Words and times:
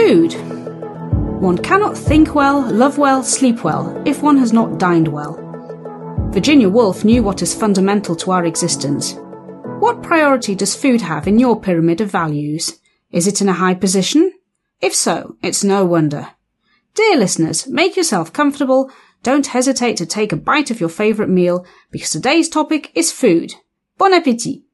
Food. 0.00 0.32
One 1.42 1.58
cannot 1.58 1.94
think 1.94 2.34
well, 2.34 2.62
love 2.72 2.96
well, 2.96 3.22
sleep 3.22 3.62
well 3.62 4.02
if 4.06 4.22
one 4.22 4.38
has 4.38 4.50
not 4.50 4.78
dined 4.78 5.08
well. 5.08 5.36
Virginia 6.32 6.70
Woolf 6.70 7.04
knew 7.04 7.22
what 7.22 7.42
is 7.42 7.54
fundamental 7.54 8.16
to 8.16 8.30
our 8.30 8.46
existence. 8.46 9.16
What 9.78 10.02
priority 10.02 10.54
does 10.54 10.74
food 10.74 11.02
have 11.02 11.28
in 11.28 11.38
your 11.38 11.60
pyramid 11.60 12.00
of 12.00 12.10
values? 12.10 12.80
Is 13.10 13.26
it 13.26 13.42
in 13.42 13.48
a 13.50 13.60
high 13.60 13.74
position? 13.74 14.32
If 14.80 14.94
so, 14.94 15.36
it's 15.42 15.62
no 15.62 15.84
wonder. 15.84 16.28
Dear 16.94 17.18
listeners, 17.18 17.66
make 17.66 17.94
yourself 17.94 18.32
comfortable. 18.32 18.90
Don't 19.22 19.48
hesitate 19.48 19.98
to 19.98 20.06
take 20.06 20.32
a 20.32 20.36
bite 20.36 20.70
of 20.70 20.80
your 20.80 20.88
favorite 20.88 21.28
meal 21.28 21.66
because 21.90 22.10
today's 22.10 22.48
topic 22.48 22.90
is 22.94 23.12
food. 23.12 23.52
Bon 23.98 24.12
appétit! 24.14 24.64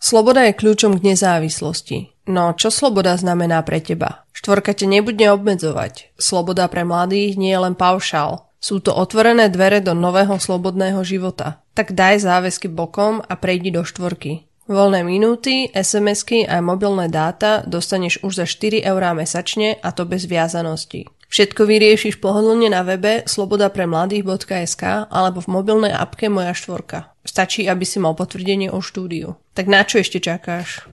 Sloboda 0.00 0.48
je 0.48 0.56
kľúčom 0.56 0.96
k 0.96 1.12
nezávislosti. 1.12 2.16
No 2.30 2.54
čo 2.54 2.70
sloboda 2.70 3.18
znamená 3.18 3.58
pre 3.66 3.82
teba? 3.82 4.22
Štvorka 4.30 4.70
te 4.70 4.86
nebude 4.86 5.26
obmedzovať. 5.34 6.14
Sloboda 6.14 6.70
pre 6.70 6.86
mladých 6.86 7.34
nie 7.34 7.50
je 7.50 7.58
len 7.66 7.74
paušál. 7.74 8.46
Sú 8.62 8.78
to 8.78 8.94
otvorené 8.94 9.50
dvere 9.50 9.82
do 9.82 9.98
nového 9.98 10.38
slobodného 10.38 11.02
života. 11.02 11.58
Tak 11.74 11.90
daj 11.90 12.22
záväzky 12.22 12.70
bokom 12.70 13.18
a 13.18 13.34
prejdi 13.34 13.74
do 13.74 13.82
štvorky. 13.82 14.46
Voľné 14.70 15.02
minúty, 15.02 15.66
SMS-ky 15.74 16.46
a 16.46 16.62
mobilné 16.62 17.10
dáta 17.10 17.66
dostaneš 17.66 18.22
už 18.22 18.38
za 18.38 18.46
4 18.46 18.86
eurá 18.86 19.10
mesačne 19.10 19.82
a 19.82 19.90
to 19.90 20.06
bez 20.06 20.30
viazanosti. 20.30 21.10
Všetko 21.26 21.66
vyriešiš 21.66 22.22
pohodlne 22.22 22.70
na 22.70 22.86
webe 22.86 23.26
slobodapremladých.sk 23.26 25.10
alebo 25.10 25.42
v 25.42 25.48
mobilnej 25.50 25.90
apke 25.90 26.30
Moja 26.30 26.54
štvorka. 26.54 27.10
Stačí, 27.26 27.66
aby 27.66 27.82
si 27.82 27.98
mal 27.98 28.14
potvrdenie 28.14 28.70
o 28.70 28.78
štúdiu. 28.78 29.34
Tak 29.58 29.66
na 29.66 29.82
čo 29.82 29.98
ešte 29.98 30.22
čakáš? 30.22 30.86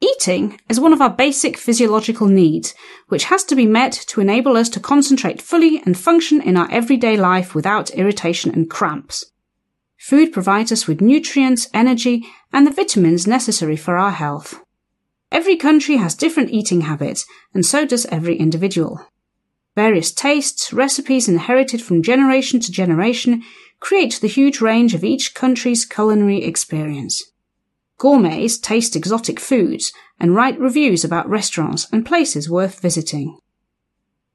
Eating 0.00 0.60
is 0.68 0.78
one 0.78 0.92
of 0.92 1.00
our 1.00 1.10
basic 1.10 1.56
physiological 1.56 2.28
needs, 2.28 2.74
which 3.08 3.24
has 3.24 3.42
to 3.44 3.56
be 3.56 3.66
met 3.66 3.92
to 3.92 4.20
enable 4.20 4.56
us 4.56 4.68
to 4.68 4.80
concentrate 4.80 5.42
fully 5.42 5.82
and 5.84 5.98
function 5.98 6.40
in 6.40 6.56
our 6.56 6.70
everyday 6.70 7.16
life 7.16 7.54
without 7.54 7.90
irritation 7.90 8.52
and 8.52 8.70
cramps. 8.70 9.24
Food 9.96 10.32
provides 10.32 10.70
us 10.70 10.86
with 10.86 11.00
nutrients, 11.00 11.68
energy, 11.74 12.24
and 12.52 12.64
the 12.64 12.70
vitamins 12.70 13.26
necessary 13.26 13.76
for 13.76 13.96
our 13.96 14.12
health. 14.12 14.62
Every 15.32 15.56
country 15.56 15.96
has 15.96 16.14
different 16.14 16.50
eating 16.50 16.82
habits, 16.82 17.26
and 17.52 17.66
so 17.66 17.84
does 17.84 18.06
every 18.06 18.36
individual. 18.36 19.04
Various 19.74 20.12
tastes, 20.12 20.72
recipes 20.72 21.28
inherited 21.28 21.82
from 21.82 22.02
generation 22.02 22.60
to 22.60 22.72
generation 22.72 23.42
create 23.80 24.20
the 24.20 24.28
huge 24.28 24.60
range 24.60 24.94
of 24.94 25.04
each 25.04 25.34
country's 25.34 25.84
culinary 25.84 26.44
experience. 26.44 27.22
Gourmets 27.98 28.58
taste 28.58 28.94
exotic 28.94 29.40
foods 29.40 29.92
and 30.20 30.34
write 30.34 30.58
reviews 30.60 31.04
about 31.04 31.28
restaurants 31.28 31.88
and 31.92 32.06
places 32.06 32.48
worth 32.48 32.80
visiting. 32.80 33.38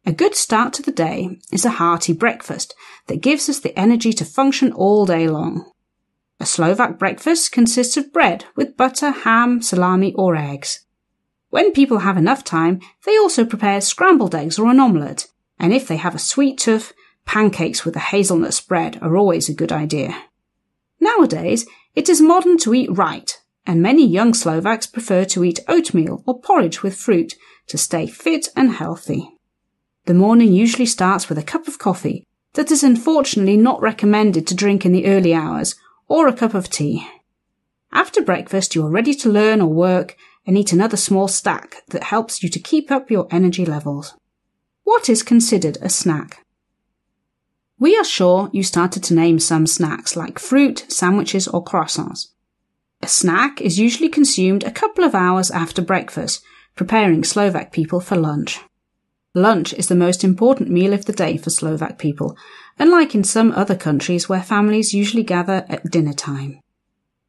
A 0.05 0.11
good 0.11 0.35
start 0.35 0.73
to 0.73 0.81
the 0.81 0.91
day 0.91 1.39
is 1.49 1.63
a 1.63 1.77
hearty 1.79 2.11
breakfast 2.11 2.75
that 3.07 3.21
gives 3.21 3.47
us 3.47 3.61
the 3.61 3.77
energy 3.79 4.11
to 4.13 4.25
function 4.25 4.73
all 4.73 5.05
day 5.05 5.29
long. 5.29 5.71
A 6.41 6.45
Slovak 6.45 6.99
breakfast 6.99 7.53
consists 7.53 7.95
of 7.95 8.11
bread 8.11 8.43
with 8.57 8.75
butter, 8.75 9.11
ham, 9.11 9.61
salami, 9.61 10.13
or 10.15 10.35
eggs. 10.35 10.85
When 11.49 11.71
people 11.71 11.99
have 11.99 12.17
enough 12.17 12.43
time, 12.43 12.81
they 13.05 13.17
also 13.17 13.45
prepare 13.45 13.79
scrambled 13.79 14.35
eggs 14.35 14.59
or 14.59 14.69
an 14.69 14.81
omelette, 14.81 15.27
and 15.57 15.71
if 15.71 15.87
they 15.87 15.97
have 15.97 16.15
a 16.15 16.19
sweet 16.19 16.57
tooth, 16.57 16.91
pancakes 17.25 17.85
with 17.85 17.95
a 17.95 17.99
hazelnut 18.11 18.53
spread 18.53 18.99
are 19.01 19.15
always 19.15 19.47
a 19.47 19.53
good 19.53 19.71
idea. 19.71 20.21
Nowadays, 20.99 21.65
it 21.95 22.09
is 22.09 22.19
modern 22.19 22.57
to 22.57 22.73
eat 22.73 22.89
right, 22.91 23.39
and 23.65 23.81
many 23.81 24.05
young 24.05 24.33
Slovaks 24.33 24.87
prefer 24.87 25.25
to 25.25 25.43
eat 25.43 25.59
oatmeal 25.67 26.23
or 26.25 26.39
porridge 26.39 26.83
with 26.83 26.95
fruit 26.95 27.35
to 27.67 27.77
stay 27.77 28.07
fit 28.07 28.49
and 28.55 28.73
healthy. 28.73 29.29
The 30.05 30.13
morning 30.13 30.51
usually 30.51 30.85
starts 30.85 31.29
with 31.29 31.37
a 31.37 31.43
cup 31.43 31.67
of 31.67 31.79
coffee 31.79 32.25
that 32.53 32.71
is 32.71 32.83
unfortunately 32.83 33.57
not 33.57 33.81
recommended 33.81 34.45
to 34.47 34.55
drink 34.55 34.85
in 34.85 34.91
the 34.91 35.07
early 35.07 35.33
hours, 35.33 35.75
or 36.07 36.27
a 36.27 36.33
cup 36.33 36.53
of 36.53 36.69
tea. 36.69 37.07
After 37.91 38.21
breakfast, 38.21 38.75
you 38.75 38.85
are 38.85 38.91
ready 38.91 39.13
to 39.15 39.29
learn 39.29 39.61
or 39.61 39.67
work 39.67 40.15
and 40.45 40.57
eat 40.57 40.73
another 40.73 40.97
small 40.97 41.27
snack 41.27 41.77
that 41.89 42.03
helps 42.03 42.43
you 42.43 42.49
to 42.49 42.59
keep 42.59 42.91
up 42.91 43.09
your 43.09 43.27
energy 43.31 43.65
levels. 43.65 44.13
What 44.83 45.09
is 45.09 45.23
considered 45.23 45.77
a 45.81 45.89
snack? 45.89 46.45
We 47.79 47.97
are 47.97 48.03
sure 48.03 48.49
you 48.53 48.63
started 48.63 49.03
to 49.05 49.13
name 49.13 49.39
some 49.39 49.65
snacks 49.65 50.15
like 50.15 50.37
fruit, 50.39 50.85
sandwiches, 50.89 51.47
or 51.47 51.63
croissants. 51.63 52.27
A 53.03 53.07
snack 53.07 53.59
is 53.59 53.77
usually 53.77 54.07
consumed 54.07 54.63
a 54.63 54.71
couple 54.71 55.03
of 55.03 55.13
hours 55.13 55.51
after 55.51 55.81
breakfast, 55.81 56.41
preparing 56.73 57.25
Slovak 57.25 57.73
people 57.73 57.99
for 57.99 58.15
lunch. 58.15 58.61
Lunch 59.35 59.73
is 59.73 59.89
the 59.89 60.03
most 60.05 60.23
important 60.23 60.69
meal 60.69 60.93
of 60.93 61.03
the 61.03 61.11
day 61.11 61.35
for 61.35 61.49
Slovak 61.49 61.99
people, 61.99 62.37
unlike 62.79 63.13
in 63.13 63.25
some 63.25 63.51
other 63.51 63.75
countries 63.75 64.29
where 64.29 64.41
families 64.41 64.93
usually 64.93 65.23
gather 65.23 65.65
at 65.67 65.91
dinner 65.91 66.13
time. 66.13 66.61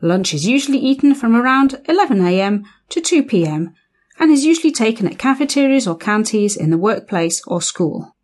Lunch 0.01 0.33
is 0.33 0.47
usually 0.47 0.79
eaten 0.79 1.13
from 1.13 1.35
around 1.35 1.71
11am 1.89 2.63
to 2.91 3.01
2pm 3.01 3.73
and 4.21 4.31
is 4.31 4.45
usually 4.45 4.71
taken 4.71 5.09
at 5.09 5.19
cafeterias 5.19 5.89
or 5.89 5.97
canteens 5.97 6.57
in 6.57 6.71
the 6.71 6.79
workplace 6.79 7.43
or 7.49 7.61
school. 7.61 8.15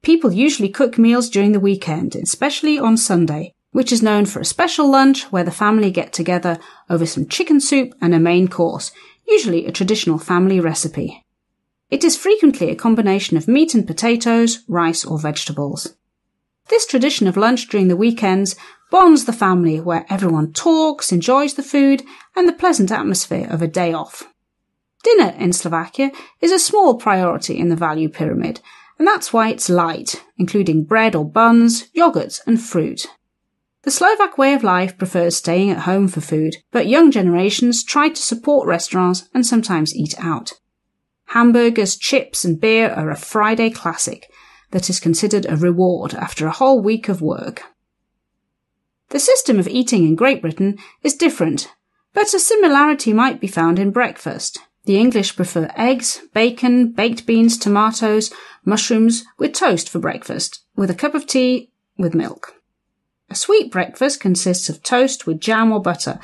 People 0.00 0.32
usually 0.32 0.70
cook 0.70 0.96
meals 0.96 1.28
during 1.28 1.52
the 1.52 1.60
weekend, 1.60 2.16
especially 2.16 2.78
on 2.78 2.96
Sunday, 2.96 3.52
which 3.76 3.92
is 3.92 4.02
known 4.02 4.24
for 4.24 4.40
a 4.40 4.44
special 4.46 4.90
lunch 4.90 5.24
where 5.24 5.44
the 5.44 5.50
family 5.50 5.90
get 5.90 6.10
together 6.10 6.58
over 6.88 7.04
some 7.04 7.28
chicken 7.28 7.60
soup 7.60 7.92
and 8.00 8.14
a 8.14 8.18
main 8.18 8.48
course, 8.48 8.90
usually 9.28 9.66
a 9.66 9.70
traditional 9.70 10.16
family 10.16 10.58
recipe. 10.58 11.22
It 11.90 12.02
is 12.02 12.16
frequently 12.16 12.70
a 12.70 12.74
combination 12.74 13.36
of 13.36 13.46
meat 13.46 13.74
and 13.74 13.86
potatoes, 13.86 14.64
rice 14.66 15.04
or 15.04 15.18
vegetables. 15.18 15.94
This 16.70 16.86
tradition 16.86 17.26
of 17.26 17.36
lunch 17.36 17.68
during 17.68 17.88
the 17.88 17.98
weekends 17.98 18.56
bonds 18.90 19.26
the 19.26 19.32
family 19.34 19.78
where 19.78 20.06
everyone 20.08 20.54
talks, 20.54 21.12
enjoys 21.12 21.52
the 21.52 21.62
food 21.62 22.02
and 22.34 22.48
the 22.48 22.54
pleasant 22.54 22.90
atmosphere 22.90 23.46
of 23.50 23.60
a 23.60 23.68
day 23.68 23.92
off. 23.92 24.22
Dinner 25.04 25.34
in 25.38 25.52
Slovakia 25.52 26.12
is 26.40 26.50
a 26.50 26.58
small 26.58 26.94
priority 26.94 27.58
in 27.58 27.68
the 27.68 27.76
value 27.76 28.08
pyramid 28.08 28.62
and 28.98 29.06
that's 29.06 29.34
why 29.34 29.50
it's 29.50 29.68
light, 29.68 30.24
including 30.38 30.84
bread 30.84 31.14
or 31.14 31.30
buns, 31.30 31.90
yogurts, 31.94 32.40
and 32.46 32.58
fruit. 32.58 33.06
The 33.86 33.92
Slovak 33.92 34.36
way 34.36 34.52
of 34.52 34.64
life 34.64 34.98
prefers 34.98 35.36
staying 35.36 35.70
at 35.70 35.82
home 35.82 36.08
for 36.08 36.20
food, 36.20 36.56
but 36.72 36.88
young 36.88 37.12
generations 37.12 37.84
try 37.84 38.08
to 38.08 38.20
support 38.20 38.66
restaurants 38.66 39.28
and 39.32 39.46
sometimes 39.46 39.94
eat 39.94 40.12
out. 40.18 40.54
Hamburgers, 41.26 41.94
chips, 41.94 42.44
and 42.44 42.60
beer 42.60 42.90
are 42.90 43.10
a 43.10 43.16
Friday 43.16 43.70
classic 43.70 44.28
that 44.72 44.90
is 44.90 44.98
considered 44.98 45.46
a 45.46 45.54
reward 45.54 46.14
after 46.14 46.48
a 46.48 46.50
whole 46.50 46.80
week 46.80 47.08
of 47.08 47.22
work. 47.22 47.62
The 49.10 49.20
system 49.20 49.60
of 49.60 49.68
eating 49.68 50.04
in 50.04 50.16
Great 50.16 50.42
Britain 50.42 50.78
is 51.04 51.14
different, 51.14 51.72
but 52.12 52.34
a 52.34 52.40
similarity 52.40 53.12
might 53.12 53.40
be 53.40 53.46
found 53.46 53.78
in 53.78 53.92
breakfast. 53.92 54.58
The 54.86 54.98
English 54.98 55.36
prefer 55.36 55.70
eggs, 55.76 56.22
bacon, 56.34 56.90
baked 56.90 57.24
beans, 57.24 57.56
tomatoes, 57.56 58.32
mushrooms 58.64 59.24
with 59.38 59.52
toast 59.52 59.88
for 59.88 60.00
breakfast, 60.00 60.64
with 60.74 60.90
a 60.90 60.94
cup 60.94 61.14
of 61.14 61.24
tea 61.24 61.70
with 61.96 62.16
milk. 62.16 62.55
A 63.36 63.38
sweet 63.38 63.70
breakfast 63.70 64.18
consists 64.18 64.70
of 64.70 64.82
toast 64.82 65.26
with 65.26 65.42
jam 65.42 65.70
or 65.70 65.78
butter, 65.78 66.18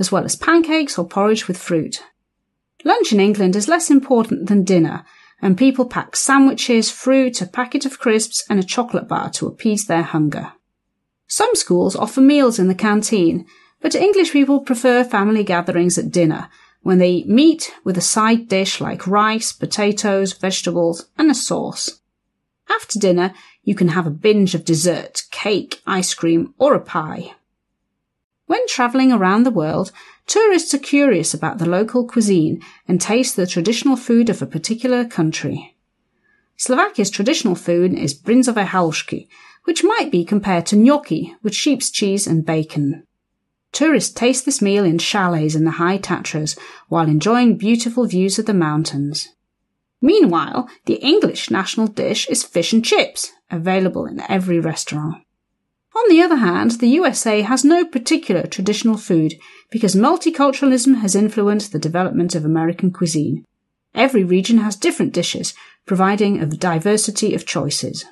as 0.00 0.10
well 0.10 0.24
as 0.24 0.34
pancakes 0.34 0.98
or 0.98 1.06
porridge 1.06 1.46
with 1.46 1.56
fruit. 1.56 2.02
Lunch 2.84 3.12
in 3.12 3.20
England 3.20 3.54
is 3.54 3.68
less 3.68 3.88
important 3.88 4.48
than 4.48 4.64
dinner, 4.64 5.04
and 5.40 5.56
people 5.56 5.84
pack 5.84 6.16
sandwiches, 6.16 6.90
fruit, 6.90 7.40
a 7.40 7.46
packet 7.46 7.86
of 7.86 8.00
crisps, 8.00 8.44
and 8.50 8.58
a 8.58 8.64
chocolate 8.64 9.06
bar 9.06 9.30
to 9.30 9.46
appease 9.46 9.86
their 9.86 10.02
hunger. 10.02 10.54
Some 11.28 11.54
schools 11.54 11.94
offer 11.94 12.20
meals 12.20 12.58
in 12.58 12.66
the 12.66 12.74
canteen, 12.74 13.46
but 13.80 13.94
English 13.94 14.32
people 14.32 14.58
prefer 14.58 15.04
family 15.04 15.44
gatherings 15.44 15.96
at 15.96 16.10
dinner, 16.10 16.48
when 16.82 16.98
they 16.98 17.10
eat 17.10 17.28
meat 17.28 17.72
with 17.84 17.96
a 17.96 18.00
side 18.00 18.48
dish 18.48 18.80
like 18.80 19.06
rice, 19.06 19.52
potatoes, 19.52 20.32
vegetables, 20.32 21.06
and 21.16 21.30
a 21.30 21.34
sauce. 21.36 22.00
After 22.68 22.98
dinner, 22.98 23.32
you 23.66 23.74
can 23.74 23.88
have 23.88 24.06
a 24.06 24.10
binge 24.26 24.54
of 24.54 24.64
dessert, 24.64 25.24
cake, 25.32 25.82
ice 25.86 26.14
cream, 26.14 26.54
or 26.56 26.74
a 26.74 26.80
pie. 26.80 27.34
When 28.46 28.64
travelling 28.68 29.12
around 29.12 29.42
the 29.42 29.50
world, 29.50 29.90
tourists 30.26 30.72
are 30.72 30.78
curious 30.78 31.34
about 31.34 31.58
the 31.58 31.68
local 31.68 32.06
cuisine 32.06 32.62
and 32.86 33.00
taste 33.00 33.34
the 33.34 33.44
traditional 33.46 33.96
food 33.96 34.30
of 34.30 34.40
a 34.40 34.46
particular 34.46 35.04
country. 35.04 35.74
Slovakia's 36.56 37.10
traditional 37.10 37.56
food 37.56 37.92
is 37.92 38.14
bryndzové 38.14 38.66
halušky, 38.66 39.26
which 39.64 39.82
might 39.82 40.12
be 40.12 40.24
compared 40.24 40.64
to 40.66 40.76
gnocchi 40.76 41.34
with 41.42 41.52
sheep's 41.52 41.90
cheese 41.90 42.28
and 42.28 42.46
bacon. 42.46 43.02
Tourists 43.72 44.14
taste 44.14 44.44
this 44.44 44.62
meal 44.62 44.84
in 44.84 44.98
chalets 44.98 45.56
in 45.56 45.64
the 45.64 45.72
high 45.72 45.98
Tatras 45.98 46.56
while 46.88 47.08
enjoying 47.08 47.58
beautiful 47.58 48.06
views 48.06 48.38
of 48.38 48.46
the 48.46 48.54
mountains. 48.54 49.28
Meanwhile, 50.06 50.68
the 50.84 51.00
English 51.02 51.50
national 51.50 51.88
dish 51.88 52.28
is 52.28 52.44
fish 52.44 52.72
and 52.72 52.84
chips, 52.84 53.32
available 53.50 54.06
in 54.06 54.22
every 54.28 54.60
restaurant. 54.60 55.24
On 55.96 56.08
the 56.08 56.22
other 56.22 56.36
hand, 56.36 56.70
the 56.78 56.94
USA 57.00 57.40
has 57.40 57.64
no 57.64 57.84
particular 57.84 58.46
traditional 58.46 58.98
food 58.98 59.34
because 59.68 59.96
multiculturalism 59.96 61.00
has 61.00 61.16
influenced 61.16 61.72
the 61.72 61.80
development 61.80 62.36
of 62.36 62.44
American 62.44 62.92
cuisine. 62.92 63.44
Every 63.96 64.22
region 64.22 64.58
has 64.58 64.76
different 64.76 65.12
dishes, 65.12 65.54
providing 65.86 66.38
a 66.38 66.46
diversity 66.46 67.34
of 67.34 67.44
choices. 67.44 68.04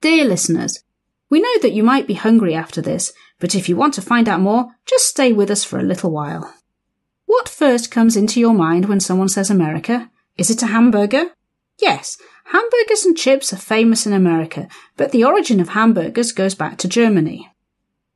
Dear 0.00 0.24
listeners, 0.24 0.82
we 1.30 1.40
know 1.40 1.56
that 1.62 1.72
you 1.72 1.84
might 1.84 2.08
be 2.08 2.14
hungry 2.14 2.52
after 2.52 2.82
this, 2.82 3.12
but 3.38 3.54
if 3.54 3.68
you 3.68 3.76
want 3.76 3.94
to 3.94 4.02
find 4.02 4.28
out 4.28 4.40
more, 4.40 4.72
just 4.86 5.06
stay 5.06 5.32
with 5.32 5.52
us 5.52 5.62
for 5.62 5.78
a 5.78 5.84
little 5.84 6.10
while. 6.10 6.52
What 7.26 7.48
first 7.48 7.92
comes 7.92 8.16
into 8.16 8.40
your 8.40 8.54
mind 8.54 8.86
when 8.86 8.98
someone 8.98 9.28
says 9.28 9.50
America? 9.50 10.10
Is 10.36 10.50
it 10.50 10.62
a 10.62 10.66
hamburger? 10.66 11.26
Yes, 11.80 12.16
hamburgers 12.46 13.04
and 13.04 13.16
chips 13.16 13.52
are 13.52 13.56
famous 13.56 14.06
in 14.06 14.12
America, 14.12 14.68
but 14.96 15.12
the 15.12 15.24
origin 15.24 15.60
of 15.60 15.70
hamburgers 15.70 16.32
goes 16.32 16.54
back 16.54 16.78
to 16.78 16.88
Germany. 16.88 17.50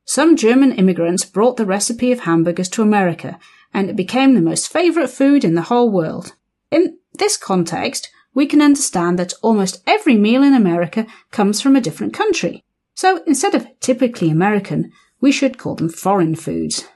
Some 0.05 0.35
German 0.35 0.71
immigrants 0.71 1.25
brought 1.25 1.57
the 1.57 1.65
recipe 1.65 2.11
of 2.11 2.21
hamburgers 2.21 2.69
to 2.69 2.81
America, 2.81 3.37
and 3.73 3.89
it 3.89 3.95
became 3.95 4.33
the 4.33 4.41
most 4.41 4.71
favourite 4.71 5.09
food 5.09 5.43
in 5.43 5.55
the 5.55 5.63
whole 5.63 5.91
world. 5.91 6.33
In 6.71 6.97
this 7.13 7.37
context, 7.37 8.09
we 8.33 8.45
can 8.45 8.61
understand 8.61 9.19
that 9.19 9.33
almost 9.41 9.83
every 9.85 10.15
meal 10.15 10.43
in 10.43 10.53
America 10.53 11.05
comes 11.31 11.61
from 11.61 11.75
a 11.75 11.81
different 11.81 12.13
country. 12.13 12.63
So 12.95 13.21
instead 13.27 13.53
of 13.53 13.67
typically 13.79 14.29
American, 14.29 14.91
we 15.19 15.31
should 15.31 15.57
call 15.57 15.75
them 15.75 15.89
foreign 15.89 16.35
foods. 16.35 16.87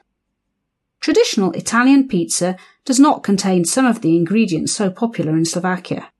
Traditional 1.02 1.50
Italian 1.50 2.06
pizza 2.06 2.56
does 2.84 3.00
not 3.00 3.24
contain 3.24 3.64
some 3.64 3.84
of 3.84 4.02
the 4.02 4.16
ingredients 4.16 4.72
so 4.72 4.88
popular 4.88 5.36
in 5.36 5.44
Slovakia. 5.44 6.12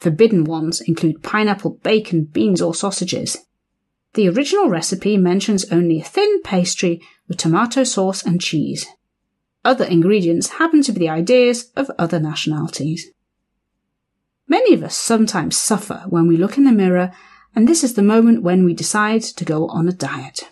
Forbidden 0.00 0.44
ones 0.44 0.80
include 0.80 1.22
pineapple, 1.22 1.78
bacon, 1.82 2.24
beans, 2.24 2.62
or 2.62 2.74
sausages. 2.74 3.36
The 4.14 4.30
original 4.30 4.70
recipe 4.70 5.18
mentions 5.18 5.70
only 5.70 6.00
a 6.00 6.04
thin 6.04 6.40
pastry 6.42 7.02
with 7.28 7.36
tomato 7.36 7.84
sauce 7.84 8.24
and 8.24 8.40
cheese. 8.40 8.86
Other 9.62 9.84
ingredients 9.84 10.56
happen 10.58 10.82
to 10.84 10.92
be 10.92 11.00
the 11.00 11.10
ideas 11.10 11.70
of 11.76 11.90
other 11.98 12.18
nationalities. 12.18 13.10
Many 14.48 14.72
of 14.72 14.82
us 14.82 14.96
sometimes 14.96 15.58
suffer 15.58 16.04
when 16.08 16.26
we 16.26 16.38
look 16.38 16.56
in 16.56 16.64
the 16.64 16.72
mirror, 16.72 17.12
and 17.54 17.68
this 17.68 17.84
is 17.84 17.92
the 17.92 18.02
moment 18.02 18.42
when 18.42 18.64
we 18.64 18.72
decide 18.72 19.22
to 19.22 19.44
go 19.44 19.66
on 19.68 19.86
a 19.86 19.92
diet. 19.92 20.48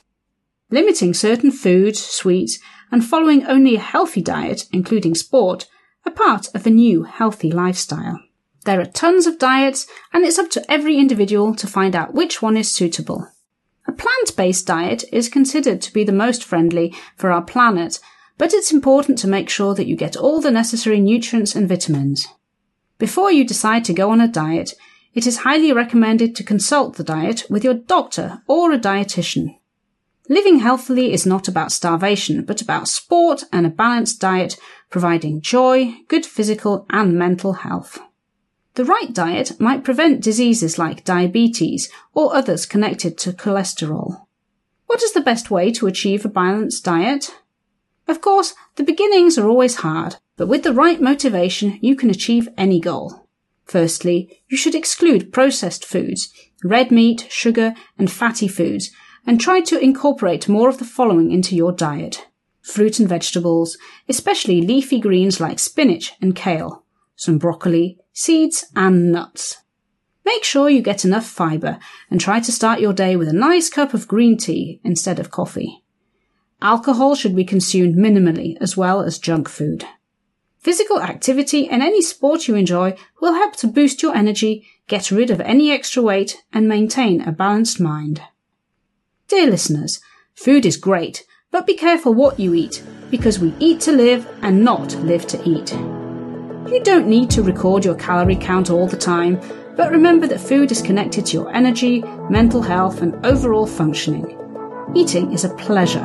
Limiting 0.71 1.15
certain 1.15 1.51
foods, 1.51 2.01
sweets, 2.03 2.59
and 2.93 3.05
following 3.05 3.44
only 3.47 3.75
a 3.75 3.81
healthy 3.81 4.23
diet, 4.23 4.67
including 4.71 5.17
sport, 5.17 5.67
are 6.06 6.12
part 6.12 6.55
of 6.55 6.67
a 6.67 6.71
new 6.71 7.03
healthy 7.03 7.50
lifestyle. 7.50 8.21
There 8.65 8.81
are 8.81 8.85
tons 8.85 9.27
of 9.27 9.39
diets, 9.39 9.89
and 10.12 10.25
it's 10.25 10.39
up 10.39 10.50
to 10.50 10.71
every 10.71 10.99
individual 10.99 11.55
to 11.56 11.67
find 11.67 11.97
out 11.97 12.15
which 12.15 12.41
one 12.41 12.56
is 12.56 12.71
suitable. 12.71 13.27
A 13.89 13.93
plant-based 13.93 14.67
diet 14.67 15.05
is 15.11 15.29
considered 15.29 15.83
to 15.83 15.93
be 15.93 16.05
the 16.05 16.12
most 16.12 16.44
friendly 16.44 16.94
for 17.17 17.33
our 17.33 17.43
planet, 17.43 17.99
but 18.39 18.53
it's 18.53 18.73
important 18.73 19.19
to 19.19 19.29
make 19.29 19.49
sure 19.49 19.75
that 19.75 19.87
you 19.87 19.97
get 19.97 20.17
all 20.17 20.41
the 20.41 20.50
necessary 20.50 21.00
nutrients 21.00 21.56
and 21.56 21.69
vitamins. 21.69 22.29
Before 22.99 23.33
you 23.33 23.45
decide 23.45 23.85
to 23.87 23.93
go 23.93 24.11
on 24.11 24.21
a 24.21 24.29
diet, 24.29 24.75
it 25.15 25.27
is 25.27 25.38
highly 25.38 25.73
recommended 25.73 26.37
to 26.37 26.45
consult 26.45 26.97
the 26.97 27.05
diet 27.05 27.45
with 27.50 27.65
your 27.65 27.75
doctor 27.75 28.43
or 28.47 28.73
a 28.73 28.79
dietitian. 28.79 29.59
Living 30.29 30.61
healthily 30.61 31.13
is 31.13 31.27
not 31.27 31.49
about 31.49 31.73
starvation, 31.73 32.45
but 32.45 32.63
about 32.63 32.89
sport 32.89 33.45
and 33.53 33.67
a 33.67 33.71
balanced 33.71 34.21
diet, 34.21 34.57
providing 34.89 35.41
joy, 35.41 35.95
good 36.09 36.25
physical 36.25 36.87
and 36.91 37.19
mental 37.19 37.55
health. 37.55 37.99
The 38.75 38.85
right 38.85 39.13
diet 39.13 39.61
might 39.61 39.85
prevent 39.85 40.23
diseases 40.23 40.79
like 40.79 41.05
diabetes 41.05 41.91
or 42.15 42.35
others 42.35 42.65
connected 42.67 43.19
to 43.19 43.33
cholesterol. 43.33 44.27
What 44.87 45.03
is 45.03 45.13
the 45.13 45.21
best 45.21 45.51
way 45.51 45.73
to 45.73 45.87
achieve 45.87 46.25
a 46.25 46.29
balanced 46.29 46.85
diet? 46.85 47.35
Of 48.07 48.21
course, 48.21 48.55
the 48.77 48.83
beginnings 48.83 49.37
are 49.39 49.49
always 49.49 49.77
hard, 49.77 50.17
but 50.37 50.49
with 50.49 50.63
the 50.63 50.73
right 50.73 51.01
motivation, 51.01 51.79
you 51.83 51.97
can 51.97 52.11
achieve 52.11 52.49
any 52.57 52.81
goal. 52.81 53.27
Firstly, 53.65 54.43
you 54.49 54.57
should 54.57 54.75
exclude 54.75 55.33
processed 55.33 55.85
foods, 55.85 56.33
red 56.65 56.91
meat, 56.91 57.27
sugar, 57.31 57.75
and 57.99 58.11
fatty 58.11 58.49
foods, 58.49 58.91
and 59.27 59.41
try 59.41 59.61
to 59.61 59.79
incorporate 59.79 60.49
more 60.49 60.69
of 60.69 60.79
the 60.79 60.85
following 60.85 61.31
into 61.31 61.55
your 61.55 61.73
diet. 61.73 62.27
Fruit 62.61 62.99
and 62.99 63.09
vegetables, 63.09 63.77
especially 64.09 64.61
leafy 64.61 65.01
greens 65.01 65.41
like 65.41 65.59
spinach 65.59 66.15
and 66.21 66.37
kale, 66.37 66.85
some 67.17 67.39
broccoli, 67.39 67.99
seeds, 68.13 68.67
and 68.77 69.13
nuts. 69.13 69.59
Make 70.25 70.45
sure 70.45 70.71
you 70.71 70.83
get 70.83 71.05
enough 71.05 71.27
fibre 71.27 71.79
and 72.11 72.21
try 72.21 72.41
to 72.41 72.53
start 72.53 72.81
your 72.81 72.93
day 72.93 73.17
with 73.17 73.29
a 73.29 73.33
nice 73.33 73.69
cup 73.69 73.93
of 73.95 74.07
green 74.07 74.37
tea 74.37 74.81
instead 74.85 75.19
of 75.19 75.31
coffee. 75.31 75.83
Alcohol 76.61 77.17
should 77.17 77.35
be 77.35 77.45
consumed 77.45 77.97
minimally 77.97 78.57
as 78.61 78.77
well 78.77 79.03
as 79.03 79.19
junk 79.19 79.49
food. 79.49 79.85
Physical 80.61 81.03
activity 81.03 81.69
and 81.69 81.83
any 81.83 82.01
sport 82.01 82.47
you 82.47 82.55
enjoy 82.55 82.97
will 83.21 83.35
help 83.35 83.57
to 83.57 83.67
boost 83.67 84.01
your 84.01 84.15
energy, 84.15 84.65
get 84.87 85.11
rid 85.11 85.29
of 85.29 85.41
any 85.41 85.73
extra 85.73 86.01
weight, 86.01 86.45
and 86.53 86.69
maintain 86.69 87.21
a 87.21 87.33
balanced 87.33 87.81
mind. 87.81 88.23
Dear 89.29 89.51
listeners, 89.51 90.01
food 90.35 90.67
is 90.67 90.77
great, 90.77 91.25
but 91.51 91.67
be 91.67 91.75
careful 91.75 92.13
what 92.13 92.39
you 92.39 92.55
eat, 92.55 92.83
because 93.11 93.39
we 93.39 93.55
eat 93.59 93.81
to 93.83 93.93
live 93.93 94.29
and 94.43 94.65
not 94.65 94.95
live 94.97 95.27
to 95.29 95.43
eat. 95.49 95.73
You 96.71 96.81
don't 96.83 97.09
need 97.09 97.31
to 97.31 97.43
record 97.43 97.85
your 97.85 97.95
calorie 97.95 98.37
count 98.37 98.71
all 98.71 98.87
the 98.87 98.97
time, 98.97 99.41
but 99.77 99.91
remember 99.91 100.27
that 100.27 100.41
food 100.41 100.71
is 100.71 100.83
connected 100.83 101.27
to 101.27 101.33
your 101.33 101.55
energy, 101.55 102.03
mental 102.29 102.63
health, 102.63 103.01
and 103.01 103.25
overall 103.25 103.67
functioning. 103.67 104.39
Eating 104.95 105.33
is 105.33 105.45
a 105.45 105.55
pleasure, 105.55 106.05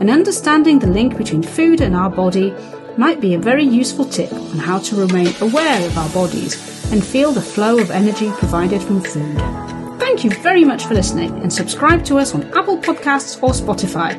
and 0.00 0.10
understanding 0.10 0.78
the 0.78 0.86
link 0.86 1.16
between 1.16 1.42
food 1.42 1.80
and 1.80 1.96
our 1.96 2.10
body 2.10 2.54
might 2.98 3.20
be 3.20 3.34
a 3.34 3.38
very 3.38 3.64
useful 3.64 4.04
tip 4.04 4.32
on 4.32 4.58
how 4.58 4.78
to 4.78 4.96
remain 4.96 5.28
aware 5.40 5.86
of 5.86 5.96
our 5.96 6.08
bodies 6.10 6.54
and 6.92 7.04
feel 7.04 7.32
the 7.32 7.40
flow 7.40 7.78
of 7.78 7.90
energy 7.90 8.30
provided 8.32 8.82
from 8.82 9.00
food. 9.00 9.65
Thank 9.98 10.24
you 10.24 10.30
very 10.30 10.64
much 10.64 10.86
for 10.86 10.94
listening 10.94 11.42
and 11.42 11.52
subscribe 11.52 12.04
to 12.06 12.18
us 12.18 12.34
on 12.34 12.44
Apple 12.56 12.78
Podcasts 12.78 13.42
or 13.42 13.50
Spotify 13.50 14.14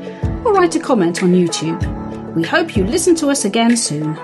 or 0.46 0.54
write 0.54 0.76
a 0.76 0.80
comment 0.80 1.24
on 1.24 1.32
YouTube. 1.34 2.34
We 2.36 2.44
hope 2.44 2.76
you 2.76 2.84
listen 2.84 3.16
to 3.16 3.30
us 3.30 3.46
again 3.46 3.76
soon. 3.78 4.16